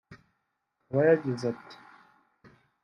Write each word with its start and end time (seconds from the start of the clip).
Akaba 0.85 1.01
yagize 1.09 1.43
ati 1.53 1.75